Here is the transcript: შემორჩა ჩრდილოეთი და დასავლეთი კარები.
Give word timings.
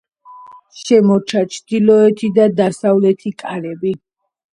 შემორჩა 0.77 1.43
ჩრდილოეთი 1.55 2.29
და 2.39 2.47
დასავლეთი 2.61 3.35
კარები. 3.43 3.93